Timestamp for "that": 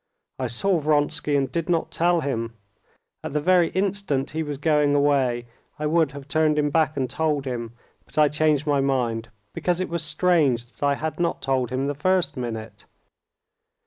10.71-10.81